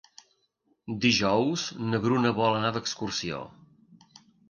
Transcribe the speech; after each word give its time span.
Dijous 1.03 1.67
na 1.91 2.01
Bruna 2.07 2.35
vol 2.41 2.59
anar 2.61 2.75
d'excursió. 2.79 3.47